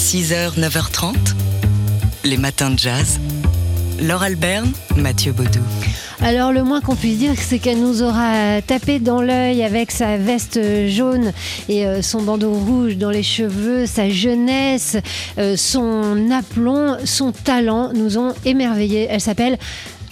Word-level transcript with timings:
6h, 0.00 0.58
9h30, 0.58 1.14
les 2.24 2.38
matins 2.38 2.70
de 2.70 2.78
jazz. 2.78 3.20
Laure 4.00 4.22
Alberne, 4.22 4.72
Mathieu 4.96 5.32
Baudou. 5.32 5.60
Alors 6.22 6.52
le 6.52 6.64
moins 6.64 6.80
qu'on 6.80 6.96
puisse 6.96 7.18
dire, 7.18 7.34
c'est 7.36 7.58
qu'elle 7.58 7.80
nous 7.80 8.02
aura 8.02 8.62
tapé 8.62 8.98
dans 8.98 9.20
l'œil 9.20 9.62
avec 9.62 9.90
sa 9.90 10.16
veste 10.16 10.58
jaune 10.88 11.32
et 11.68 11.86
euh, 11.86 12.00
son 12.00 12.22
bandeau 12.22 12.50
rouge 12.54 12.96
dans 12.96 13.10
les 13.10 13.22
cheveux, 13.22 13.84
sa 13.84 14.08
jeunesse, 14.08 14.96
euh, 15.38 15.54
son 15.54 16.30
aplomb, 16.30 16.96
son 17.04 17.32
talent 17.32 17.92
nous 17.92 18.16
ont 18.16 18.32
émerveillés. 18.46 19.06
Elle 19.10 19.20
s'appelle 19.20 19.58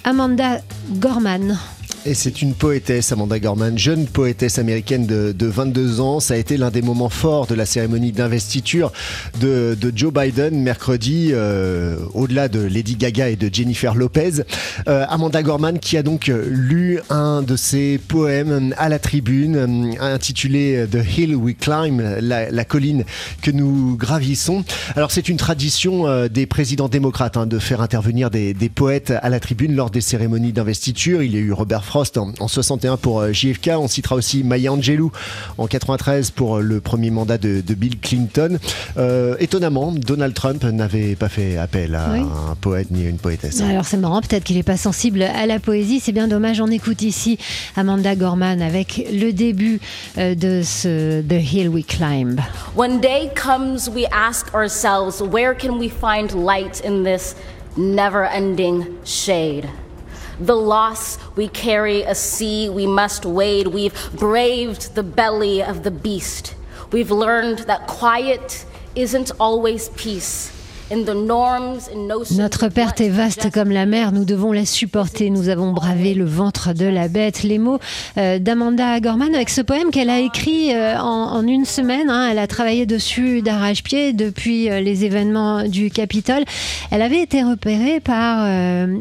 Amanda 0.04 0.60
Gorman. 0.90 1.58
Et 2.06 2.14
c'est 2.14 2.42
une 2.42 2.54
poétesse, 2.54 3.12
Amanda 3.12 3.38
Gorman, 3.38 3.76
jeune 3.76 4.06
poétesse 4.06 4.58
américaine 4.58 5.04
de, 5.06 5.46
22 5.46 6.00
ans. 6.00 6.20
Ça 6.20 6.34
a 6.34 6.36
été 6.36 6.56
l'un 6.56 6.70
des 6.70 6.80
moments 6.80 7.08
forts 7.08 7.46
de 7.46 7.54
la 7.54 7.66
cérémonie 7.66 8.12
d'investiture 8.12 8.92
de, 9.40 9.76
Joe 9.94 10.12
Biden 10.12 10.62
mercredi, 10.62 11.30
euh, 11.32 11.96
au-delà 12.14 12.48
de 12.48 12.60
Lady 12.60 12.96
Gaga 12.96 13.28
et 13.28 13.36
de 13.36 13.52
Jennifer 13.52 13.94
Lopez. 13.94 14.42
Euh, 14.88 15.04
Amanda 15.08 15.42
Gorman 15.42 15.78
qui 15.78 15.96
a 15.96 16.02
donc 16.02 16.32
lu 16.46 17.00
un 17.10 17.42
de 17.42 17.56
ses 17.56 17.98
poèmes 17.98 18.72
à 18.78 18.88
la 18.88 18.98
tribune, 18.98 19.56
euh, 19.56 20.00
intitulé 20.00 20.86
The 20.90 21.18
Hill 21.18 21.36
We 21.36 21.56
Climb, 21.60 22.00
la, 22.20 22.64
colline 22.64 23.04
que 23.42 23.50
nous 23.50 23.96
gravissons. 23.96 24.64
Alors 24.94 25.10
c'est 25.10 25.28
une 25.28 25.36
tradition 25.36 26.26
des 26.28 26.46
présidents 26.46 26.88
démocrates 26.88 27.36
hein, 27.36 27.46
de 27.46 27.58
faire 27.58 27.80
intervenir 27.80 28.30
des, 28.30 28.54
des 28.54 28.68
poètes 28.68 29.12
à 29.20 29.28
la 29.28 29.40
tribune 29.40 29.74
lors 29.74 29.90
des 29.90 30.00
cérémonies 30.00 30.52
d'investiture. 30.52 31.22
Il 31.22 31.34
y 31.34 31.36
a 31.36 31.40
eu 31.40 31.52
Robert 31.52 31.84
Frost 31.84 31.97
en, 32.40 32.48
61 32.48 32.96
pour 32.96 33.20
euh, 33.20 33.32
JFK. 33.32 33.70
On 33.78 33.88
citera 33.88 34.16
aussi 34.16 34.44
Maya 34.44 34.72
Angelou 34.72 35.10
en 35.56 35.66
93 35.66 36.30
pour 36.30 36.56
euh, 36.56 36.60
le 36.60 36.80
premier 36.80 37.10
mandat 37.10 37.38
de, 37.38 37.60
Bill 37.74 37.98
Clinton. 38.00 38.58
Euh, 38.96 39.36
étonnamment, 39.40 39.92
Donald 39.92 40.34
Trump 40.34 40.64
n'avait 40.64 41.16
pas 41.16 41.28
fait 41.28 41.56
appel 41.56 41.94
à 41.94 42.10
un 42.12 42.54
poète 42.60 42.90
ni 42.90 43.06
à 43.06 43.08
une 43.08 43.18
poétesse. 43.18 43.60
Alors 43.60 43.84
c'est 43.84 43.96
marrant, 43.96 44.20
peut-être 44.20 44.44
qu'il 44.44 44.56
n'est 44.56 44.62
pas 44.62 44.76
sensible 44.76 45.22
à 45.22 45.46
la 45.46 45.60
poésie. 45.60 46.00
C'est 46.00 46.12
bien 46.12 46.28
dommage. 46.28 46.60
On 46.60 46.68
écoute 46.68 47.02
ici 47.02 47.38
Amanda 47.76 48.14
Gorman 48.16 48.62
avec 48.62 49.06
le 49.12 49.32
début 49.32 49.80
de 50.16 50.62
ce 50.64 51.20
The 51.22 51.52
Hill 51.52 51.68
We 51.68 51.84
Climb. 51.86 52.40
One 52.76 53.00
day 53.00 53.30
comes, 53.34 53.88
we 53.88 54.06
ask 54.12 54.52
ourselves, 54.54 55.20
where 55.20 55.54
can 55.54 55.78
we 55.78 55.90
find 55.90 56.32
light 56.34 56.82
in 56.84 57.04
this 57.04 57.34
never-ending 57.76 58.86
shade? 59.04 59.68
The 60.40 60.56
loss 60.56 61.18
we 61.36 61.48
carry, 61.48 62.02
a 62.02 62.14
sea 62.14 62.68
we 62.68 62.86
must 62.86 63.24
wade. 63.24 63.68
We've 63.68 63.94
braved 64.14 64.94
the 64.94 65.02
belly 65.02 65.62
of 65.62 65.82
the 65.82 65.90
beast. 65.90 66.54
We've 66.92 67.10
learned 67.10 67.60
that 67.60 67.86
quiet 67.86 68.64
isn't 68.94 69.30
always 69.38 69.90
peace. 69.90 70.57
Notre 70.90 72.68
perte 72.68 73.02
est 73.02 73.10
vaste 73.10 73.50
comme 73.52 73.70
la 73.70 73.84
mer, 73.84 74.10
nous 74.12 74.24
devons 74.24 74.52
la 74.52 74.64
supporter. 74.64 75.28
Nous 75.28 75.50
avons 75.50 75.72
bravé 75.72 76.14
le 76.14 76.24
ventre 76.24 76.72
de 76.72 76.86
la 76.86 77.08
bête. 77.08 77.42
Les 77.42 77.58
mots 77.58 77.78
euh, 78.16 78.38
d'Amanda 78.38 78.98
Gorman 79.00 79.34
avec 79.34 79.50
ce 79.50 79.60
poème 79.60 79.90
qu'elle 79.90 80.08
a 80.08 80.18
écrit 80.18 80.74
euh, 80.74 80.98
en, 80.98 81.46
une 81.46 81.66
semaine. 81.66 82.08
Hein. 82.08 82.28
elle 82.30 82.38
a 82.38 82.46
travaillé 82.46 82.86
dessus 82.86 83.42
d'arrache-pied 83.42 84.14
depuis 84.14 84.70
euh, 84.70 84.80
les 84.80 85.04
événements 85.04 85.64
du 85.64 85.90
Capitole. 85.90 86.44
Elle 86.90 87.02
avait 87.02 87.22
été 87.22 87.42
repérée 87.42 88.00
par 88.00 88.46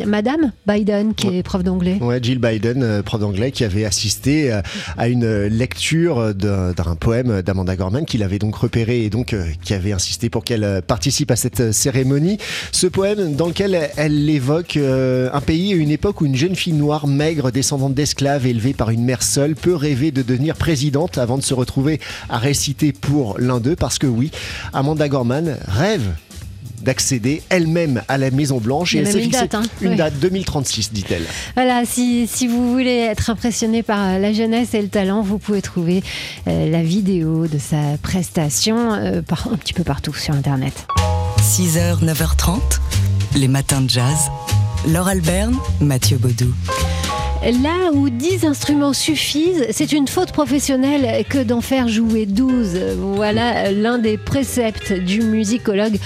Madame 0.05 0.51
Biden, 0.67 1.13
qui 1.13 1.37
est 1.37 1.43
prof 1.43 1.63
d'anglais. 1.63 1.97
Ouais, 2.01 2.19
Jill 2.21 2.39
Biden, 2.39 3.01
prof 3.03 3.21
d'anglais, 3.21 3.51
qui 3.51 3.63
avait 3.63 3.85
assisté 3.85 4.51
à 4.97 5.07
une 5.07 5.45
lecture 5.45 6.33
d'un 6.35 6.95
poème 6.99 7.41
d'Amanda 7.41 7.75
Gorman, 7.77 8.05
qu'il 8.05 8.23
avait 8.23 8.39
donc 8.39 8.55
repéré 8.55 9.05
et 9.05 9.09
donc 9.09 9.35
qui 9.63 9.73
avait 9.73 9.93
insisté 9.93 10.29
pour 10.29 10.43
qu'elle 10.43 10.81
participe 10.85 11.31
à 11.31 11.37
cette 11.37 11.71
cérémonie. 11.77 12.37
Ce 12.71 12.87
poème 12.87 13.35
dans 13.35 13.47
lequel 13.47 13.89
elle 13.95 14.29
évoque 14.29 14.77
euh, 14.77 15.29
un 15.33 15.41
pays 15.41 15.71
et 15.71 15.75
une 15.75 15.91
époque 15.91 16.21
où 16.21 16.25
une 16.25 16.35
jeune 16.35 16.55
fille 16.55 16.73
noire, 16.73 17.07
maigre, 17.07 17.51
descendante 17.51 17.93
d'esclaves, 17.93 18.45
élevée 18.45 18.73
par 18.73 18.89
une 18.89 19.03
mère 19.03 19.23
seule, 19.23 19.55
peut 19.55 19.75
rêver 19.75 20.11
de 20.11 20.21
devenir 20.21 20.55
présidente 20.55 21.17
avant 21.17 21.37
de 21.37 21.43
se 21.43 21.53
retrouver 21.53 21.99
à 22.29 22.37
réciter 22.37 22.91
pour 22.91 23.37
l'un 23.39 23.59
d'eux. 23.59 23.75
Parce 23.75 23.99
que 23.99 24.07
oui, 24.07 24.31
Amanda 24.73 25.07
Gorman 25.07 25.57
rêve 25.67 26.13
d'accéder 26.81 27.41
elle-même 27.49 28.01
à 28.07 28.17
la 28.17 28.31
Maison 28.31 28.59
Blanche. 28.59 28.95
et 28.95 28.99
elle 28.99 29.07
s'est 29.07 29.21
fixée 29.21 29.49
hein. 29.53 29.63
une 29.81 29.95
date 29.95 30.13
2036, 30.19 30.93
dit-elle. 30.93 31.23
Voilà, 31.55 31.83
si, 31.85 32.27
si, 32.27 32.47
vous 32.47 32.71
voulez 32.71 32.97
être 32.97 33.29
impressionné 33.29 33.83
par 33.83 34.19
la 34.19 34.33
jeunesse 34.33 34.73
et 34.73 34.81
le 34.81 34.87
talent, 34.87 35.21
vous 35.21 35.37
pouvez 35.37 35.61
trouver 35.61 36.03
euh, 36.47 36.69
la 36.69 36.83
vidéo 36.83 37.47
de 37.47 37.57
sa 37.57 37.97
prestation 38.01 38.93
euh, 38.93 39.21
par, 39.21 39.49
un 39.51 39.57
petit 39.57 39.73
peu 39.73 39.83
partout 39.83 40.13
sur 40.13 40.33
Internet. 40.33 40.87
6h, 41.47 42.03
9h30, 42.03 42.59
les 43.37 43.47
matins 43.47 43.79
de 43.79 43.89
jazz. 43.89 44.29
Laure 44.85 45.07
Alberne, 45.07 45.55
Mathieu 45.79 46.17
Baudou. 46.17 46.53
Là 47.41 47.91
où 47.93 48.09
10 48.09 48.43
instruments 48.43 48.91
suffisent, 48.91 49.65
c'est 49.71 49.93
une 49.93 50.09
faute 50.09 50.33
professionnelle 50.33 51.23
que 51.23 51.41
d'en 51.41 51.61
faire 51.61 51.87
jouer 51.87 52.25
12. 52.25 52.97
Voilà 52.97 53.71
l'un 53.71 53.97
des 53.97 54.17
préceptes 54.17 54.91
du 54.91 55.21
musicologue 55.21 55.97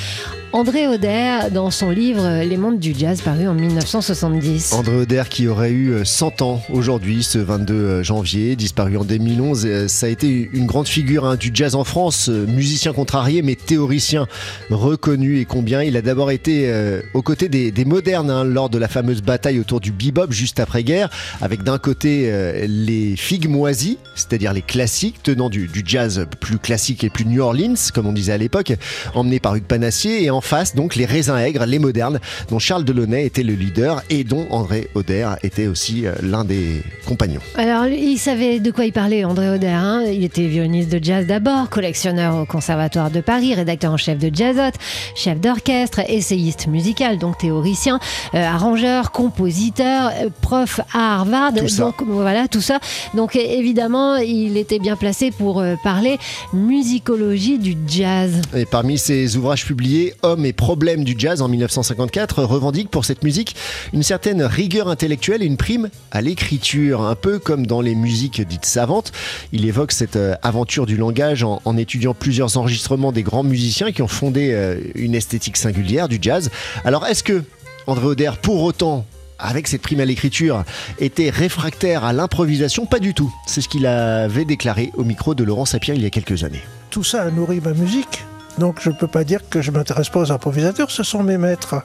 André 0.54 0.86
Auder 0.86 1.50
dans 1.54 1.72
son 1.72 1.92
livre 1.92 2.44
Les 2.44 2.58
mondes 2.58 2.78
du 2.78 2.94
jazz 2.94 3.22
paru 3.22 3.48
en 3.48 3.54
1970. 3.54 4.74
André 4.74 4.98
Auder 4.98 5.24
qui 5.30 5.48
aurait 5.48 5.72
eu 5.72 6.04
100 6.04 6.42
ans 6.42 6.62
aujourd'hui, 6.70 7.24
ce 7.24 7.38
22 7.38 8.04
janvier, 8.04 8.58
disparu 8.58 8.98
en 8.98 9.06
2011. 9.06 9.66
Euh, 9.66 9.88
ça 9.88 10.08
a 10.08 10.10
été 10.10 10.50
une 10.52 10.66
grande 10.66 10.90
figure 10.90 11.26
hein, 11.26 11.38
du 11.38 11.52
jazz 11.54 11.74
en 11.76 11.86
France, 11.86 12.28
euh, 12.28 12.46
musicien 12.48 12.92
contrarié 12.92 13.42
mais 13.42 13.56
théoricien 13.56 14.28
reconnu 14.70 15.40
et 15.40 15.46
combien. 15.46 15.84
Il 15.84 15.96
a 15.96 16.02
d'abord 16.02 16.32
été 16.32 16.66
euh, 16.66 17.02
aux 17.14 17.22
côtés 17.22 17.48
des, 17.48 17.86
modernes 17.86 18.30
hein, 18.30 18.44
lors 18.44 18.70
de 18.70 18.78
la 18.78 18.90
fameuse 18.90 19.22
bataille 19.22 19.58
autour 19.58 19.80
du 19.80 19.94
bebop 19.94 20.32
juste 20.32 20.60
après-guerre, 20.60 21.10
avec 21.40 21.64
d'un 21.64 21.78
côté 21.78 22.32
les 22.68 23.16
figues 23.16 23.48
moisies, 23.48 23.98
c'est-à-dire 24.16 24.54
les 24.54 24.62
classiques 24.62 25.24
tenant 25.24 25.50
du, 25.50 25.70
jazz 25.86 26.26
plus 26.40 26.58
classique 26.58 27.04
et 27.04 27.10
plus 27.10 27.26
New 27.26 27.42
Orleans, 27.42 27.76
comme 27.94 28.06
on 28.06 28.14
disait 28.14 28.34
à 28.34 28.38
l'époque, 28.38 28.74
emmenés 29.16 29.40
par 29.40 29.56
Hugues 29.56 29.64
Panassier, 29.64 30.24
et 30.24 30.30
en 30.30 30.41
face 30.42 30.76
donc 30.76 30.96
les 30.96 31.06
raisins 31.06 31.38
aigres, 31.38 31.66
les 31.66 31.80
modernes, 31.80 32.20
dont 32.50 32.60
Charles 32.60 32.84
Delaunay 32.84 33.26
était 33.26 33.44
le 33.44 33.54
leader 33.54 34.04
et 34.10 34.24
dont 34.24 34.48
André 34.50 34.90
Auder 34.96 35.30
était 35.44 35.68
aussi 35.68 36.06
euh, 36.06 36.14
l'un 36.22 36.44
des 36.44 36.82
compagnons. 37.06 37.42
Alors 37.56 37.86
il 37.88 38.18
savait 38.18 38.60
de 38.60 38.72
quoi 38.72 38.86
il 38.86 38.94
parlait, 38.94 39.24
André 39.24 39.50
Auder. 39.50 39.68
Hein. 39.68 40.04
il 40.08 40.24
était 40.24 40.48
violoniste 40.48 40.92
de 40.92 41.04
jazz 41.04 41.26
d'abord, 41.26 41.70
collectionneur 41.70 42.36
au 42.38 42.46
Conservatoire 42.46 43.12
de 43.12 43.22
Paris, 43.22 43.56
rédacteur 43.56 43.92
en 43.92 43.98
chef 43.98 44.18
de 44.18 44.34
Jazzot, 44.34 44.78
chef 45.16 45.40
d'orchestre, 45.40 46.02
essayiste 46.08 46.68
musical, 46.68 47.18
donc 47.18 47.38
théoricien, 47.38 48.00
euh, 48.34 48.44
arrangeur, 48.44 49.12
compositeur, 49.12 50.12
euh, 50.22 50.30
prof 50.42 50.82
à 50.94 51.16
Harvard. 51.16 51.54
donc 51.54 51.96
voilà 52.06 52.48
tout 52.48 52.62
ça. 52.62 52.80
Donc 53.14 53.36
évidemment, 53.36 54.18
il 54.18 54.58
était 54.58 54.80
bien 54.80 54.96
placé 54.96 55.32
pour 55.32 55.64
parler 55.84 56.18
musicologie 56.54 57.58
du 57.58 57.76
jazz. 57.88 58.42
Et 58.56 58.66
parmi 58.66 58.98
ses 58.98 59.38
ouvrages 59.38 59.66
publiés, 59.66 60.14
et 60.40 60.54
problèmes 60.54 61.04
du 61.04 61.16
jazz 61.18 61.42
en 61.42 61.48
1954 61.48 62.44
revendique 62.44 62.90
pour 62.90 63.06
cette 63.06 63.24
musique 63.24 63.56
une 63.94 64.04
certaine 64.04 64.42
rigueur 64.44 64.88
intellectuelle 64.88 65.44
et 65.44 65.46
une 65.46 65.58
prime 65.58 65.90
à 66.12 66.22
l'écriture, 66.22 67.02
un 67.02 67.16
peu 67.16 67.40
comme 67.40 67.68
dans 67.68 67.82
les 67.82 67.96
musiques 67.96 68.42
dites 68.42 68.66
savantes. 68.66 69.12
Il 69.52 69.66
évoque 69.66 69.92
cette 69.92 70.16
euh, 70.16 70.36
aventure 70.42 70.86
du 70.86 70.96
langage 70.96 71.44
en, 71.44 71.78
étudiant 71.78 72.14
plusieurs 72.14 72.58
enregistrements 72.58 73.12
des 73.12 73.24
grands 73.24 73.44
musiciens 73.44 73.92
qui 73.92 74.02
ont 74.02 74.08
fondé 74.08 74.52
euh, 74.54 74.80
une 74.96 75.16
esthétique 75.16 75.58
singulière 75.58 76.08
du 76.08 76.20
jazz. 76.22 76.50
Alors 76.86 77.06
est-ce 77.06 77.24
que 77.24 77.44
André 77.88 78.06
Auder, 78.06 78.32
pour 78.42 78.64
autant, 78.64 79.06
avec 79.40 79.68
cette 79.68 79.82
prime 79.82 80.00
à 80.00 80.06
l'écriture, 80.06 80.64
était 81.00 81.30
réfractaire 81.30 82.06
à 82.06 82.14
l'improvisation? 82.14 82.86
Pas 82.86 83.00
du 83.00 83.14
tout. 83.14 83.34
C'est 83.48 83.62
ce 83.62 83.68
qu'il 83.68 83.86
avait 83.86 84.46
déclaré 84.46 84.92
au 84.96 85.04
micro 85.04 85.36
de 85.36 85.44
Laurent 85.44 85.66
Sapien 85.66 85.96
il 85.96 86.02
y 86.02 86.06
a 86.06 86.10
quelques 86.10 86.44
années. 86.44 86.62
Tout 86.90 87.04
ça 87.04 87.24
a 87.24 87.32
nourri 87.32 87.60
ma 87.60 87.74
musique. 87.74 88.24
Donc 88.58 88.80
je 88.82 88.90
ne 88.90 88.96
peux 88.96 89.08
pas 89.08 89.24
dire 89.24 89.42
que 89.50 89.62
je 89.62 89.72
m'intéresse 89.72 90.10
pas 90.10 90.20
aux 90.20 90.32
improvisateurs, 90.32 90.92
ce 90.92 91.04
sont 91.04 91.24
mes 91.24 91.38
maîtres. 91.38 91.84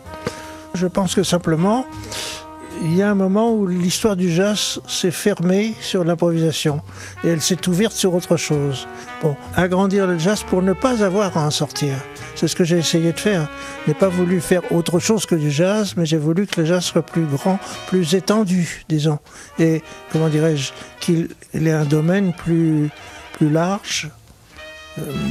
Je 0.75 0.87
pense 0.87 1.15
que 1.15 1.23
simplement, 1.23 1.87
il 2.83 2.95
y 2.95 3.03
a 3.03 3.11
un 3.11 3.15
moment 3.15 3.53
où 3.53 3.67
l'histoire 3.67 4.17
du 4.17 4.31
jazz 4.31 4.81
s'est 4.87 5.11
fermée 5.11 5.75
sur 5.81 6.05
l'improvisation 6.05 6.83
et 7.25 7.29
elle 7.29 7.41
s'est 7.41 7.69
ouverte 7.69 7.95
sur 7.95 8.15
autre 8.15 8.37
chose. 8.37 8.87
Bon, 9.23 9.37
agrandir 9.55 10.07
le 10.07 10.19
jazz 10.19 10.43
pour 10.43 10.63
ne 10.63 10.73
pas 10.73 11.03
avoir 11.03 11.37
à 11.37 11.47
en 11.47 11.51
sortir. 11.51 11.95
C'est 12.35 12.49
ce 12.49 12.57
que 12.57 12.65
j'ai 12.65 12.79
essayé 12.79 13.13
de 13.13 13.19
faire. 13.19 13.49
Je 13.85 13.91
n'ai 13.91 13.99
pas 13.99 14.09
voulu 14.09 14.41
faire 14.41 14.71
autre 14.73 14.99
chose 14.99 15.25
que 15.25 15.35
du 15.35 15.51
jazz, 15.51 15.95
mais 15.97 16.05
j'ai 16.05 16.19
voulu 16.19 16.47
que 16.47 16.61
le 16.61 16.67
jazz 16.67 16.85
soit 16.85 17.03
plus 17.03 17.25
grand, 17.25 17.59
plus 17.87 18.15
étendu, 18.15 18.85
disons. 18.89 19.19
Et, 19.59 19.83
comment 20.13 20.29
dirais-je, 20.29 20.73
qu'il 21.01 21.29
ait 21.55 21.73
un 21.73 21.87
domaine 21.87 22.35
plus, 22.35 22.91
large, 23.41 24.11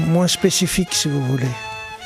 moins 0.07 0.27
spécifique 0.27 0.94
si 0.94 1.07
vous 1.07 1.21
voulez. 1.21 1.51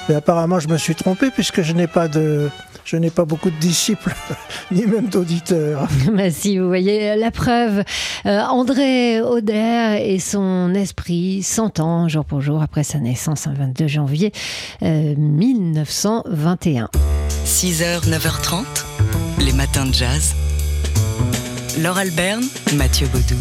Mais 0.08 0.16
apparemment, 0.16 0.60
je 0.60 0.68
me 0.68 0.78
suis 0.78 0.96
trompé 0.96 1.30
puisque 1.30 1.62
je 1.62 1.74
n'ai 1.74 1.86
pas 1.86 2.08
de, 2.08 2.50
je 2.84 2.98
n'ai 2.98 3.12
pas 3.12 3.26
beaucoup 3.26 3.52
de 3.52 3.60
disciples, 3.60 4.16
ni 4.72 4.86
même 4.88 5.08
d'auditeurs. 5.08 5.88
bah 6.14 6.32
si, 6.32 6.58
vous 6.58 6.68
voyez 6.68 7.16
la 7.16 7.30
preuve. 7.30 7.84
Euh, 8.26 8.42
André 8.42 9.22
Auder 9.22 10.00
et 10.02 10.18
son 10.20 10.74
esprit 10.74 11.44
s'entend 11.44 12.08
jour 12.08 12.26
pour 12.26 12.42
jour 12.42 12.64
après 12.64 12.84
sa 12.84 12.98
naissance, 12.98 13.46
un 13.46 13.54
22 13.54 13.88
janvier 13.88 14.32
euh, 14.82 15.14
1921. 15.16 16.90
6h, 17.46 18.10
9h30, 18.10 18.64
les 19.40 19.54
matins 19.54 19.86
de 19.86 19.94
jazz. 19.94 20.34
Laure 21.80 22.00
Alberne, 22.00 22.44
Mathieu 22.76 23.08
Baudou. 23.08 23.38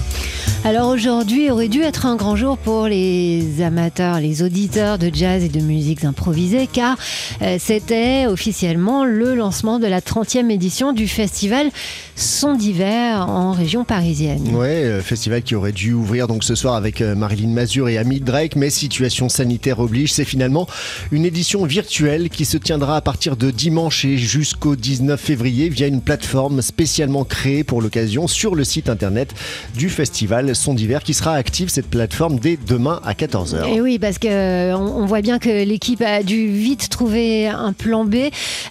Alors 0.68 0.90
aujourd'hui 0.90 1.50
aurait 1.50 1.68
dû 1.68 1.80
être 1.80 2.04
un 2.04 2.14
grand 2.14 2.36
jour 2.36 2.58
pour 2.58 2.88
les 2.88 3.62
amateurs, 3.62 4.20
les 4.20 4.42
auditeurs 4.42 4.98
de 4.98 5.10
jazz 5.10 5.42
et 5.42 5.48
de 5.48 5.60
musique 5.60 6.04
improvisée 6.04 6.68
car 6.70 6.98
euh, 7.40 7.56
c'était 7.58 8.26
officiellement 8.26 9.06
le 9.06 9.34
lancement 9.34 9.78
de 9.78 9.86
la 9.86 10.02
30e 10.02 10.50
édition 10.50 10.92
du 10.92 11.08
festival 11.08 11.70
Son 12.16 12.54
d'hiver 12.54 13.26
en 13.30 13.52
région 13.52 13.84
parisienne. 13.84 14.54
Ouais, 14.54 14.84
euh, 14.84 15.00
festival 15.00 15.40
qui 15.42 15.54
aurait 15.54 15.72
dû 15.72 15.94
ouvrir 15.94 16.26
donc 16.26 16.44
ce 16.44 16.54
soir 16.54 16.74
avec 16.74 17.00
euh, 17.00 17.14
Marilyn 17.14 17.48
Mazur 17.48 17.88
et 17.88 17.96
Amit 17.96 18.20
Drake, 18.20 18.54
mais 18.54 18.68
situation 18.68 19.30
sanitaire 19.30 19.78
oblige, 19.78 20.12
c'est 20.12 20.26
finalement 20.26 20.66
une 21.12 21.24
édition 21.24 21.64
virtuelle 21.64 22.28
qui 22.28 22.44
se 22.44 22.58
tiendra 22.58 22.96
à 22.96 23.00
partir 23.00 23.38
de 23.38 23.50
dimanche 23.50 24.04
et 24.04 24.18
jusqu'au 24.18 24.76
19 24.76 25.18
février 25.18 25.70
via 25.70 25.86
une 25.86 26.02
plateforme 26.02 26.60
spécialement 26.60 27.24
créée 27.24 27.64
pour 27.64 27.80
l'occasion 27.80 28.26
sur 28.26 28.54
le 28.54 28.64
site 28.64 28.90
internet 28.90 29.32
du 29.74 29.88
festival 29.88 30.56
Son 30.58 30.74
d'hiver 30.74 31.02
qui 31.02 31.14
sera 31.14 31.34
active 31.34 31.68
cette 31.68 31.88
plateforme 31.88 32.38
dès 32.38 32.58
demain 32.66 33.00
à 33.04 33.12
14h. 33.12 33.68
Et 33.68 33.80
oui, 33.80 33.98
parce 33.98 34.18
que 34.18 34.74
on, 34.74 35.02
on 35.02 35.06
voit 35.06 35.20
bien 35.20 35.38
que 35.38 35.64
l'équipe 35.64 36.02
a 36.02 36.22
dû 36.22 36.48
vite 36.48 36.88
trouver 36.88 37.46
un 37.46 37.72
plan 37.72 38.04
B. 38.04 38.16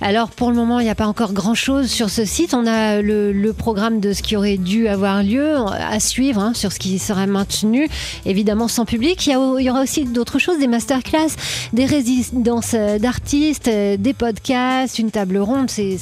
Alors 0.01 0.29
pour 0.29 0.49
le 0.49 0.55
moment, 0.55 0.79
il 0.79 0.83
n'y 0.83 0.89
a 0.89 0.95
pas 0.95 1.07
encore 1.07 1.33
grand-chose 1.33 1.87
sur 1.87 2.09
ce 2.09 2.25
site. 2.25 2.53
On 2.53 2.65
a 2.67 3.01
le, 3.01 3.53
programme 3.57 3.99
de 3.99 4.13
ce 4.13 4.21
qui 4.21 4.35
aurait 4.35 4.57
dû 4.57 4.87
avoir 4.87 5.23
lieu 5.23 5.55
à 5.55 5.99
suivre 5.99 6.41
hein, 6.41 6.53
sur 6.53 6.71
ce 6.71 6.79
qui 6.79 6.99
sera 6.99 7.25
maintenu, 7.25 7.87
évidemment 8.25 8.67
sans 8.67 8.85
public. 8.85 9.25
Il 9.25 9.33
y, 9.33 9.69
aura 9.69 9.81
aussi 9.81 10.03
d'autres 10.03 10.37
choses, 10.37 10.59
des 10.59 10.67
masterclass, 10.67 11.29
des 11.73 11.85
résidences 11.85 12.75
d'artistes, 12.99 13.67
euh, 13.67 13.97
des 13.97 14.13
podcasts, 14.13 14.99
une 14.99 15.11
table 15.11 15.37
ronde. 15.37 15.69
C'est 15.69 15.97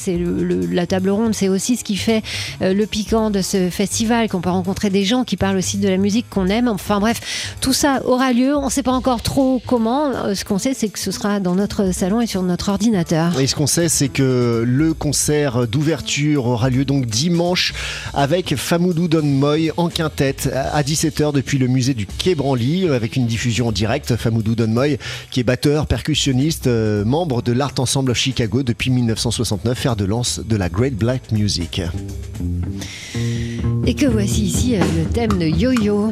la 0.71 0.87
table 0.87 1.09
ronde, 1.09 1.33
c'est 1.33 1.49
aussi 1.49 1.77
ce 1.77 1.83
qui 1.83 1.95
fait 1.95 2.23
euh, 2.61 2.73
le 2.73 2.85
piquant 2.85 3.29
de 3.29 3.41
ce 3.41 3.69
festival, 3.69 4.27
qu'on 4.27 4.41
peut 4.41 4.49
rencontrer 4.49 4.89
des 4.89 5.05
gens 5.05 5.23
qui 5.23 5.37
parlent 5.37 5.57
aussi 5.57 5.64
de 5.73 5.89
la 5.89 5.97
musique 5.97 6.27
qu'on 6.29 6.47
aime. 6.47 6.67
Enfin 6.67 6.99
bref, 6.99 7.55
tout 7.61 7.73
ça 7.73 8.01
aura 8.05 8.31
lieu. 8.31 8.55
On 8.55 8.65
ne 8.65 8.69
sait 8.71 8.83
pas 8.83 8.91
encore 8.91 9.21
trop 9.21 9.61
comment. 9.65 10.11
Euh, 10.11 10.35
Ce 10.35 10.45
qu'on 10.45 10.57
sait, 10.59 10.73
c'est 10.73 10.89
que 10.89 10.99
ce 10.99 11.11
sera 11.11 11.39
dans 11.39 11.55
notre 11.55 11.91
salon 11.91 12.21
et 12.21 12.27
sur 12.27 12.43
notre 12.43 12.69
ordinateur. 12.69 13.39
Et 13.39 13.47
ce 13.47 13.55
qu'on 13.55 13.67
sait, 13.67 13.89
c'est 13.89 14.09
que 14.09 14.63
le 14.65 14.93
concert 14.93 15.67
d'ouverture 15.67 16.45
aura 16.45 16.69
lieu 16.69 16.85
donc 16.85 17.05
dimanche 17.05 17.73
avec 18.13 18.55
Famoudou 18.55 19.07
Don 19.07 19.23
Moy 19.25 19.71
en 19.77 19.89
quintette 19.89 20.49
à 20.53 20.81
17h 20.83 21.33
depuis 21.33 21.57
le 21.57 21.67
musée 21.67 21.93
du 21.93 22.05
Quai 22.05 22.35
Branly 22.35 22.87
avec 22.89 23.15
une 23.15 23.25
diffusion 23.25 23.67
en 23.67 23.71
direct. 23.71 24.15
Famoudou 24.15 24.55
Don 24.55 24.67
Moy 24.67 24.97
qui 25.31 25.39
est 25.39 25.43
batteur, 25.43 25.87
percussionniste, 25.87 26.67
euh, 26.67 27.03
membre 27.05 27.41
de 27.41 27.51
l'Art 27.51 27.73
Ensemble 27.77 28.13
Chicago 28.13 28.63
depuis 28.63 28.89
1969, 28.89 29.77
fer 29.77 29.95
de 29.95 30.05
lance 30.05 30.39
de 30.39 30.55
la 30.55 30.69
Great 30.69 30.95
Black 30.95 31.31
Music. 31.31 31.81
Et 33.87 33.93
que 33.93 34.07
voici 34.07 34.45
ici 34.45 34.75
euh, 34.75 34.79
le 34.97 35.05
thème 35.05 35.37
de 35.37 35.45
Yo-Yo. 35.45 36.11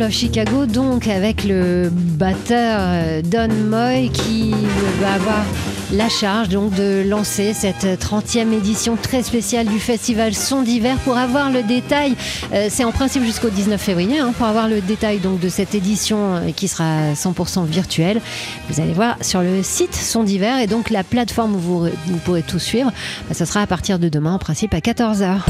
Ensemble 0.00 0.02
of 0.02 0.12
Chicago, 0.12 0.66
donc 0.66 1.08
avec 1.08 1.44
le 1.44 1.90
batteur 1.92 2.78
euh, 2.80 3.22
Don 3.22 3.48
Moy 3.68 4.08
qui 4.10 4.54
va 5.00 5.14
avoir 5.14 5.44
la 5.92 6.08
charge 6.08 6.48
donc 6.48 6.74
de 6.74 7.04
lancer 7.06 7.52
cette 7.52 7.84
30e 7.84 8.52
édition 8.52 8.96
très 8.96 9.22
spéciale 9.22 9.66
du 9.66 9.78
festival 9.78 10.34
Son 10.34 10.62
d'hiver. 10.62 10.96
Pour 11.04 11.18
avoir 11.18 11.50
le 11.50 11.62
détail, 11.62 12.14
euh, 12.52 12.68
c'est 12.70 12.84
en 12.84 12.92
principe 12.92 13.24
jusqu'au 13.24 13.50
19 13.50 13.80
février, 13.80 14.18
hein, 14.18 14.32
pour 14.36 14.46
avoir 14.46 14.68
le 14.68 14.80
détail 14.80 15.18
donc 15.18 15.40
de 15.40 15.48
cette 15.48 15.74
édition 15.74 16.36
euh, 16.36 16.50
qui 16.54 16.68
sera 16.68 17.12
100% 17.12 17.66
virtuelle, 17.66 18.20
vous 18.68 18.80
allez 18.80 18.92
voir 18.92 19.16
sur 19.20 19.42
le 19.42 19.62
site 19.62 19.94
Son 19.94 20.24
d'hiver 20.24 20.58
et 20.60 20.66
donc 20.66 20.90
la 20.90 21.04
plateforme 21.04 21.56
où 21.56 21.58
vous, 21.58 21.80
vous 22.06 22.18
pourrez 22.24 22.42
tout 22.42 22.58
suivre, 22.58 22.92
bah, 23.28 23.34
ce 23.34 23.44
sera 23.44 23.60
à 23.60 23.66
partir 23.66 23.98
de 23.98 24.08
demain 24.08 24.34
en 24.34 24.38
principe 24.38 24.72
à 24.72 24.78
14h. 24.78 25.40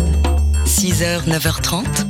6h, 0.67 1.29
9h30, 1.29 2.10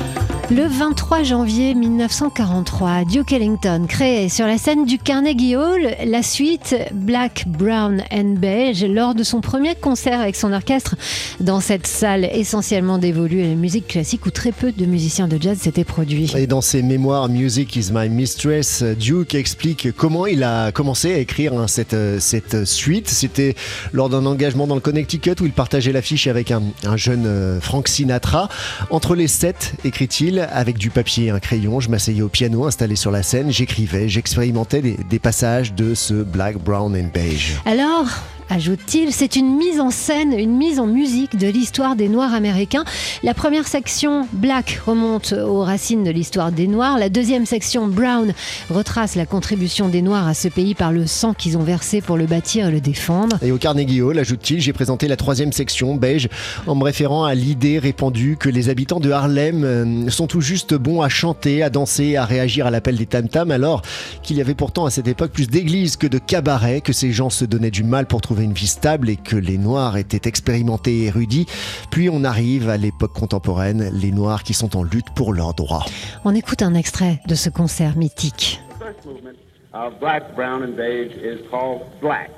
Le 0.51 0.67
23 0.67 1.23
janvier 1.23 1.73
1943, 1.73 3.05
Duke 3.05 3.31
Ellington 3.31 3.85
crée 3.87 4.27
sur 4.27 4.45
la 4.45 4.57
scène 4.57 4.83
du 4.83 4.97
Carnegie 4.97 5.55
Hall 5.55 5.95
la 6.05 6.21
suite 6.23 6.75
Black, 6.91 7.45
Brown 7.47 8.03
and 8.11 8.35
Beige 8.37 8.83
lors 8.83 9.15
de 9.15 9.23
son 9.23 9.39
premier 9.39 9.75
concert 9.75 10.19
avec 10.19 10.35
son 10.35 10.51
orchestre 10.51 10.97
dans 11.39 11.61
cette 11.61 11.87
salle 11.87 12.25
essentiellement 12.25 12.97
dévolue 12.97 13.41
à 13.43 13.47
la 13.47 13.55
musique 13.55 13.87
classique 13.87 14.25
où 14.25 14.29
très 14.29 14.51
peu 14.51 14.73
de 14.73 14.85
musiciens 14.85 15.29
de 15.29 15.41
jazz 15.41 15.57
s'étaient 15.57 15.85
produits. 15.85 16.33
Et 16.35 16.47
dans 16.47 16.59
ses 16.59 16.81
mémoires 16.81 17.29
Music 17.29 17.73
is 17.77 17.89
my 17.93 18.09
mistress, 18.09 18.83
Duke 18.83 19.35
explique 19.35 19.93
comment 19.95 20.25
il 20.25 20.43
a 20.43 20.73
commencé 20.73 21.13
à 21.13 21.19
écrire 21.19 21.53
hein, 21.53 21.67
cette, 21.67 22.65
suite. 22.65 23.09
C'était 23.09 23.55
lors 23.93 24.09
d'un 24.09 24.25
engagement 24.25 24.67
dans 24.67 24.75
le 24.75 24.81
Connecticut 24.81 25.35
où 25.39 25.45
il 25.45 25.53
partageait 25.53 25.93
l'affiche 25.93 26.27
avec 26.27 26.51
un, 26.51 26.61
un 26.83 26.97
jeune 26.97 27.25
euh, 27.25 27.61
Frank 27.61 27.87
Sinatra. 27.87 28.49
Entre 28.89 29.15
les 29.15 29.29
sept, 29.29 29.75
écrit-il, 29.85 30.40
avec 30.43 30.77
du 30.77 30.89
papier 30.89 31.25
et 31.25 31.29
un 31.29 31.39
crayon, 31.39 31.79
je 31.79 31.89
m'asseyais 31.89 32.21
au 32.21 32.29
piano 32.29 32.65
installé 32.65 32.95
sur 32.95 33.11
la 33.11 33.23
scène, 33.23 33.51
j'écrivais, 33.51 34.09
j'expérimentais 34.09 34.81
des, 34.81 34.97
des 35.09 35.19
passages 35.19 35.73
de 35.73 35.95
ce 35.95 36.13
Black, 36.13 36.57
Brown 36.57 36.95
and 36.95 37.09
Beige. 37.13 37.59
Alors, 37.65 38.07
ajoute-t-il, 38.51 39.13
c'est 39.13 39.37
une 39.37 39.55
mise 39.55 39.79
en 39.79 39.91
scène, 39.91 40.33
une 40.37 40.57
mise 40.57 40.79
en 40.79 40.85
musique 40.85 41.37
de 41.37 41.47
l'histoire 41.47 41.95
des 41.95 42.09
Noirs 42.09 42.33
américains. 42.33 42.83
La 43.23 43.33
première 43.33 43.65
section, 43.65 44.27
Black, 44.33 44.81
remonte 44.85 45.31
aux 45.31 45.61
racines 45.61 46.03
de 46.03 46.11
l'histoire 46.11 46.51
des 46.51 46.67
Noirs. 46.67 46.97
La 46.99 47.07
deuxième 47.07 47.45
section, 47.45 47.87
Brown, 47.87 48.33
retrace 48.69 49.15
la 49.15 49.25
contribution 49.25 49.87
des 49.87 50.01
Noirs 50.01 50.27
à 50.27 50.33
ce 50.33 50.49
pays 50.49 50.75
par 50.75 50.91
le 50.91 51.07
sang 51.07 51.33
qu'ils 51.33 51.57
ont 51.57 51.63
versé 51.63 52.01
pour 52.01 52.17
le 52.17 52.25
bâtir 52.25 52.67
et 52.67 52.71
le 52.71 52.81
défendre. 52.81 53.37
Et 53.41 53.53
au 53.53 53.57
Carnegie 53.57 54.01
Hall, 54.01 54.19
ajoute-t-il, 54.19 54.59
j'ai 54.59 54.73
présenté 54.73 55.07
la 55.07 55.15
troisième 55.15 55.53
section, 55.53 55.95
beige, 55.95 56.27
en 56.67 56.75
me 56.75 56.83
référant 56.83 57.23
à 57.23 57.33
l'idée 57.33 57.79
répandue 57.79 58.35
que 58.37 58.49
les 58.49 58.67
habitants 58.67 58.99
de 58.99 59.11
Harlem 59.11 59.63
euh, 59.63 60.09
sont 60.09 60.27
tout 60.27 60.41
juste 60.41 60.73
bons 60.73 61.01
à 61.01 61.07
chanter, 61.07 61.63
à 61.63 61.69
danser, 61.69 62.17
à 62.17 62.25
réagir 62.25 62.67
à 62.67 62.71
l'appel 62.71 62.97
des 62.97 63.05
tam-tams, 63.05 63.51
alors 63.51 63.81
qu'il 64.23 64.35
y 64.35 64.41
avait 64.41 64.55
pourtant 64.55 64.85
à 64.85 64.89
cette 64.89 65.07
époque 65.07 65.31
plus 65.31 65.47
d'églises 65.47 65.95
que 65.95 66.07
de 66.07 66.17
cabarets, 66.17 66.81
que 66.81 66.91
ces 66.91 67.13
gens 67.13 67.29
se 67.29 67.45
donnaient 67.45 67.71
du 67.71 67.85
mal 67.85 68.07
pour 68.07 68.19
trouver 68.19 68.40
une 68.41 68.53
vie 68.53 68.67
stable 68.67 69.09
et 69.09 69.17
que 69.17 69.35
les 69.35 69.57
Noirs 69.57 69.97
étaient 69.97 70.27
expérimentés 70.27 71.03
et 71.03 71.05
érudits. 71.05 71.47
Puis 71.89 72.09
on 72.09 72.23
arrive 72.23 72.69
à 72.69 72.77
l'époque 72.77 73.13
contemporaine, 73.13 73.89
les 73.93 74.11
Noirs 74.11 74.43
qui 74.43 74.53
sont 74.53 74.75
en 74.75 74.83
lutte 74.83 75.09
pour 75.15 75.33
leurs 75.33 75.53
droits. 75.53 75.85
On 76.25 76.35
écoute 76.35 76.61
un 76.61 76.73
extrait 76.73 77.21
de 77.27 77.35
ce 77.35 77.49
concert 77.49 77.95
mythique. 77.97 78.59
first 78.81 79.05
movement 79.05 79.37
of 79.73 79.99
Black, 79.99 80.35
Brown, 80.35 80.63
and 80.63 80.75
Beige 80.75 81.13
is 81.13 81.39
called 81.49 81.83
Black. 82.01 82.31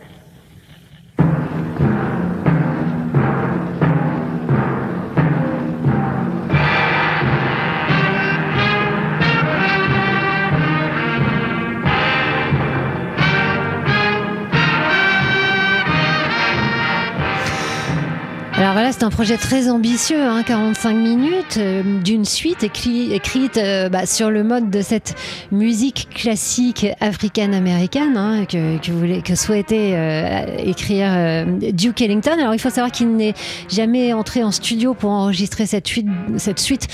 Un 19.04 19.10
projet 19.10 19.36
très 19.36 19.70
ambitieux, 19.70 20.22
hein, 20.22 20.44
45 20.44 20.94
minutes 20.94 21.58
euh, 21.58 21.84
d'une 22.02 22.24
suite 22.24 22.64
écrite 22.64 23.58
euh, 23.58 23.90
bah, 23.90 24.06
sur 24.06 24.32
le 24.32 24.44
mode 24.44 24.70
de 24.70 24.82
cette 24.82 25.16
musique 25.52 26.08
classique 26.10 26.88
africaine-américaine 27.02 28.16
hein, 28.16 28.46
que, 28.46 28.78
que, 28.78 29.22
que, 29.22 29.36
souhaitait 29.36 29.92
euh, 29.94 30.58
écrire 30.58 31.46
Duke 31.74 32.02
Ellington. 32.02 32.38
Alors 32.40 32.54
il 32.54 32.60
faut 32.60 32.70
savoir 32.70 32.92
qu'il 32.92 33.16
n'est 33.16 33.34
jamais 33.70 34.14
entré 34.14 34.42
en 34.42 34.52
studio 34.52 34.94
pour 34.94 35.10
enregistrer 35.12 35.66
cette 35.66 35.88
suite 35.88 36.88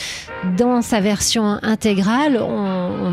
dans 0.57 0.81
sa 0.81 0.99
version 0.99 1.59
intégrale. 1.61 2.37
On, 2.41 3.07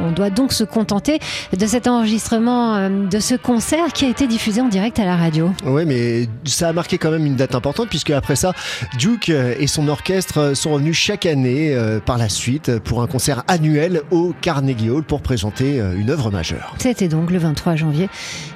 on, 0.00 0.12
doit 0.12 0.30
donc 0.30 0.52
se 0.52 0.64
contenter 0.64 1.18
de 1.56 1.66
cet 1.66 1.88
enregistrement, 1.88 2.88
de 2.88 3.18
ce 3.18 3.34
concert 3.34 3.92
qui 3.92 4.04
a 4.04 4.08
été 4.08 4.26
diffusé 4.26 4.60
en 4.60 4.68
direct 4.68 4.98
à 4.98 5.04
la 5.04 5.16
radio. 5.16 5.50
Oui, 5.64 5.84
mais 5.86 6.28
ça 6.44 6.68
a 6.68 6.72
marqué 6.72 6.98
quand 6.98 7.10
même 7.10 7.26
une 7.26 7.34
date 7.34 7.54
importante 7.54 7.88
puisque 7.88 8.10
après 8.10 8.36
ça, 8.36 8.52
Duke 8.98 9.28
et 9.28 9.66
son 9.66 9.88
orchestre 9.88 10.54
sont 10.54 10.72
revenus 10.72 10.96
chaque 10.96 11.26
année 11.26 11.74
euh, 11.74 12.00
par 12.00 12.18
la 12.18 12.28
suite 12.28 12.78
pour 12.78 13.02
un 13.02 13.06
concert 13.06 13.42
annuel 13.48 14.02
au 14.10 14.34
Carnegie 14.40 14.90
Hall 14.90 15.02
pour 15.02 15.20
présenter 15.22 15.80
euh, 15.80 15.96
une 15.96 16.10
œuvre 16.10 16.30
majeure. 16.30 16.74
C'était 16.78 17.08
donc 17.08 17.30
le 17.30 17.38
23 17.38 17.76
janvier 17.76 18.08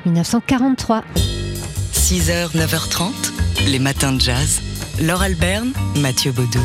1943. 0.07 1.03
6h, 1.93 2.57
9h30, 2.57 3.11
les 3.71 3.79
matins 3.79 4.13
de 4.13 4.21
jazz. 4.21 4.61
Laure 5.01 5.23
Alberne, 5.23 5.73
Mathieu 5.97 6.33
Baudou. 6.33 6.61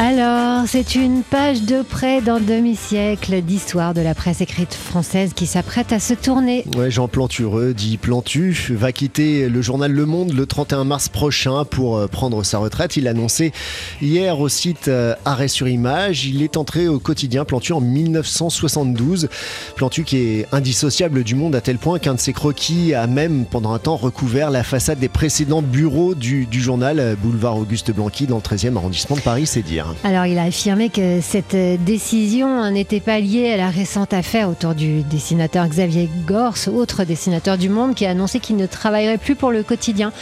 Alors, 0.00 0.62
c'est 0.68 0.94
une 0.94 1.24
page 1.24 1.62
de 1.62 1.82
près 1.82 2.20
d'un 2.20 2.38
demi-siècle 2.38 3.42
d'histoire 3.42 3.94
de 3.94 4.00
la 4.00 4.14
presse 4.14 4.40
écrite 4.40 4.72
française 4.72 5.32
qui 5.34 5.44
s'apprête 5.44 5.92
à 5.92 5.98
se 5.98 6.14
tourner. 6.14 6.64
Ouais, 6.76 6.88
Jean 6.88 7.08
Plantureux, 7.08 7.74
dit 7.74 7.96
Plantu, 7.96 8.56
va 8.70 8.92
quitter 8.92 9.48
le 9.48 9.60
journal 9.60 9.90
Le 9.90 10.06
Monde 10.06 10.34
le 10.34 10.46
31 10.46 10.84
mars 10.84 11.08
prochain 11.08 11.64
pour 11.64 11.96
euh, 11.96 12.06
prendre 12.06 12.44
sa 12.44 12.58
retraite. 12.58 12.96
Il 12.96 13.08
annoncé 13.08 13.52
hier 14.00 14.38
au 14.38 14.48
site 14.48 14.86
euh, 14.86 15.16
Arrêt 15.24 15.48
sur 15.48 15.66
Image. 15.66 16.26
Il 16.26 16.44
est 16.44 16.56
entré 16.56 16.86
au 16.86 17.00
quotidien 17.00 17.44
Plantu 17.44 17.72
en 17.72 17.80
1972. 17.80 19.28
Plantu 19.74 20.04
qui 20.04 20.18
est 20.18 20.46
indissociable 20.52 21.24
du 21.24 21.34
monde 21.34 21.56
à 21.56 21.60
tel 21.60 21.76
point 21.76 21.98
qu'un 21.98 22.14
de 22.14 22.20
ses 22.20 22.32
croquis 22.32 22.94
a 22.94 23.08
même 23.08 23.46
pendant 23.46 23.72
un 23.72 23.80
temps 23.80 23.96
recouvert 23.96 24.52
la 24.52 24.62
façade 24.62 25.00
des 25.00 25.08
précédents 25.08 25.60
bureaux 25.62 26.14
du, 26.14 26.46
journal 26.52 27.00
euh, 27.00 27.16
Boulevard 27.20 27.56
Auguste 27.56 27.90
Blanqui 27.90 28.28
dans 28.28 28.36
le 28.36 28.42
13e 28.42 28.76
arrondissement 28.76 29.16
de 29.16 29.22
Paris, 29.22 29.46
c'est 29.46 29.62
dire. 29.62 29.87
Alors 30.04 30.26
il 30.26 30.38
a 30.38 30.44
affirmé 30.44 30.88
que 30.88 31.20
cette 31.20 31.56
décision 31.84 32.70
n'était 32.70 33.00
pas 33.00 33.20
liée 33.20 33.52
à 33.52 33.56
la 33.56 33.70
récente 33.70 34.12
affaire 34.12 34.48
autour 34.48 34.74
du 34.74 35.02
dessinateur 35.02 35.66
Xavier 35.68 36.08
Gors, 36.26 36.56
autre 36.72 37.04
dessinateur 37.04 37.58
du 37.58 37.68
monde, 37.68 37.94
qui 37.94 38.06
a 38.06 38.10
annoncé 38.10 38.40
qu'il 38.40 38.56
ne 38.56 38.66
travaillerait 38.66 39.18
plus 39.18 39.34
pour 39.34 39.50
le 39.50 39.62
quotidien 39.62 40.12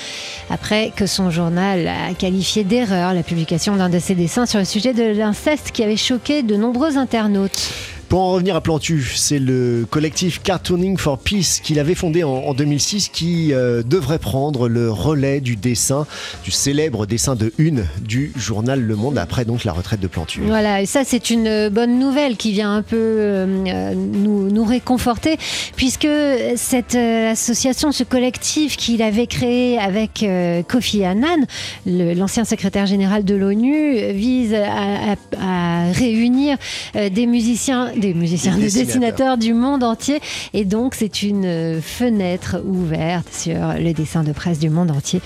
après 0.50 0.92
que 0.94 1.06
son 1.06 1.30
journal 1.30 1.88
a 1.88 2.14
qualifié 2.14 2.64
d'erreur 2.64 3.14
la 3.14 3.22
publication 3.22 3.76
d'un 3.76 3.88
de 3.88 3.98
ses 3.98 4.14
dessins 4.14 4.46
sur 4.46 4.58
le 4.58 4.64
sujet 4.64 4.92
de 4.92 5.04
l'inceste 5.04 5.70
qui 5.70 5.82
avait 5.82 5.96
choqué 5.96 6.42
de 6.42 6.56
nombreux 6.56 6.96
internautes. 6.96 7.70
Pour 8.08 8.20
en 8.20 8.30
revenir 8.30 8.54
à 8.54 8.60
Plantu, 8.60 9.04
c'est 9.16 9.40
le 9.40 9.84
collectif 9.90 10.40
Cartooning 10.40 10.96
for 10.96 11.18
Peace 11.18 11.60
qu'il 11.60 11.80
avait 11.80 11.96
fondé 11.96 12.22
en, 12.22 12.54
2006 12.54 13.08
qui 13.08 13.52
euh, 13.52 13.82
devrait 13.82 14.20
prendre 14.20 14.68
le 14.68 14.92
relais 14.92 15.40
du 15.40 15.56
dessin, 15.56 16.06
du 16.44 16.52
célèbre 16.52 17.06
dessin 17.06 17.34
de 17.34 17.52
une 17.58 17.84
du 18.00 18.32
journal 18.36 18.80
Le 18.80 18.94
Monde 18.94 19.18
après 19.18 19.44
donc 19.44 19.64
la 19.64 19.72
retraite 19.72 19.98
de 19.98 20.06
Plantu. 20.06 20.42
Voilà, 20.42 20.82
et 20.82 20.86
ça 20.86 21.02
c'est 21.04 21.30
une 21.30 21.68
bonne 21.68 21.98
nouvelle 21.98 22.36
qui 22.36 22.52
vient 22.52 22.76
un 22.76 22.82
peu 22.82 22.96
euh, 22.96 23.94
nous, 23.94 24.64
réconforter 24.64 25.36
puisque 25.74 26.08
cette 26.54 26.94
euh, 26.94 27.32
association, 27.32 27.90
ce 27.90 28.04
collectif 28.04 28.76
qu'il 28.76 29.02
avait 29.02 29.26
créé 29.26 29.78
avec 29.78 30.24
Kofi 30.68 31.04
Annan, 31.04 31.44
l'ancien 31.86 32.44
secrétaire 32.44 32.86
général 32.86 33.24
de 33.24 33.34
l'ONU, 33.34 34.12
vise 34.12 34.54
à 34.54 35.90
réunir 35.92 36.56
des 36.94 37.26
musiciens 37.26 37.92
des 37.96 38.14
musiciens, 38.14 38.56
des, 38.56 38.70
dessinateurs. 38.70 39.38
du 39.38 39.54
monde 39.54 39.82
entier. 39.82 40.20
Et 40.54 40.64
donc, 40.64 40.94
c'est 40.94 41.22
une 41.22 41.80
fenêtre 41.80 42.62
ouverte 42.64 43.32
sur 43.32 43.74
le 43.78 43.92
dessin 43.92 44.22
de 44.22 44.32
presse 44.32 44.58
du 44.58 44.70
monde 44.70 44.90
entier 44.90 45.20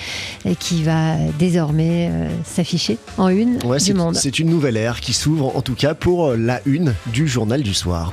qui 0.59 0.83
va 0.83 1.17
désormais 1.39 2.09
euh, 2.11 2.29
s'afficher 2.45 2.99
en 3.19 3.29
une 3.29 3.59
du 3.59 3.95
monde. 3.95 4.15
C'est 4.17 4.39
une 4.39 4.51
nouvelle 4.51 4.77
ère 4.77 5.01
qui 5.01 5.13
s'ouvre, 5.13 5.57
en 5.57 5.63
tout 5.63 5.75
cas 5.75 5.95
pour 5.95 6.33
la 6.33 6.61
une 6.67 6.95
du 7.07 7.29
journal 7.29 7.63
du 7.63 7.75
soir. 7.75 8.13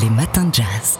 Les 0.00 0.10
matins 0.10 0.44
de 0.44 0.54
jazz. 0.54 0.98